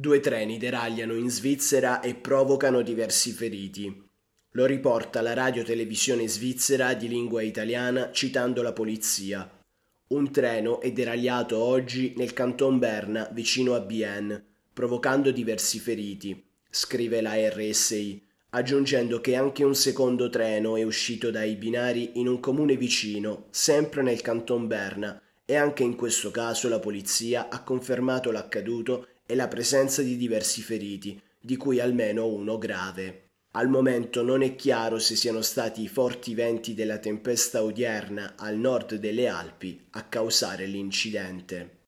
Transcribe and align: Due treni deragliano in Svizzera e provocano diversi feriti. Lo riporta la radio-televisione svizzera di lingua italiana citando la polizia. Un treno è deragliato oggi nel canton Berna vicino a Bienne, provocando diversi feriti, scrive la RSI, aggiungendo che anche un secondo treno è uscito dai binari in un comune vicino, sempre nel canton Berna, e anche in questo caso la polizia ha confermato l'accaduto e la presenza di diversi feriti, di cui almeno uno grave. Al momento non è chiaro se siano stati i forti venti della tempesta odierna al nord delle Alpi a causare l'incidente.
Due 0.00 0.20
treni 0.20 0.56
deragliano 0.56 1.12
in 1.12 1.28
Svizzera 1.28 2.00
e 2.00 2.14
provocano 2.14 2.80
diversi 2.80 3.32
feriti. 3.32 4.02
Lo 4.52 4.64
riporta 4.64 5.20
la 5.20 5.34
radio-televisione 5.34 6.26
svizzera 6.26 6.94
di 6.94 7.06
lingua 7.06 7.42
italiana 7.42 8.10
citando 8.10 8.62
la 8.62 8.72
polizia. 8.72 9.46
Un 10.06 10.32
treno 10.32 10.80
è 10.80 10.90
deragliato 10.90 11.58
oggi 11.58 12.14
nel 12.16 12.32
canton 12.32 12.78
Berna 12.78 13.28
vicino 13.32 13.74
a 13.74 13.80
Bienne, 13.80 14.42
provocando 14.72 15.30
diversi 15.30 15.78
feriti, 15.78 16.46
scrive 16.70 17.20
la 17.20 17.34
RSI, 17.34 18.26
aggiungendo 18.52 19.20
che 19.20 19.36
anche 19.36 19.64
un 19.64 19.74
secondo 19.74 20.30
treno 20.30 20.78
è 20.78 20.82
uscito 20.82 21.30
dai 21.30 21.56
binari 21.56 22.12
in 22.14 22.26
un 22.26 22.40
comune 22.40 22.78
vicino, 22.78 23.48
sempre 23.50 24.00
nel 24.00 24.22
canton 24.22 24.66
Berna, 24.66 25.20
e 25.44 25.56
anche 25.56 25.82
in 25.82 25.94
questo 25.94 26.30
caso 26.30 26.70
la 26.70 26.78
polizia 26.78 27.50
ha 27.50 27.62
confermato 27.62 28.30
l'accaduto 28.30 29.06
e 29.30 29.36
la 29.36 29.46
presenza 29.46 30.02
di 30.02 30.16
diversi 30.16 30.60
feriti, 30.60 31.22
di 31.40 31.56
cui 31.56 31.78
almeno 31.78 32.26
uno 32.26 32.58
grave. 32.58 33.28
Al 33.52 33.68
momento 33.68 34.24
non 34.24 34.42
è 34.42 34.56
chiaro 34.56 34.98
se 34.98 35.14
siano 35.14 35.40
stati 35.40 35.82
i 35.82 35.88
forti 35.88 36.34
venti 36.34 36.74
della 36.74 36.98
tempesta 36.98 37.62
odierna 37.62 38.34
al 38.36 38.56
nord 38.56 38.96
delle 38.96 39.28
Alpi 39.28 39.86
a 39.90 40.02
causare 40.02 40.66
l'incidente. 40.66 41.78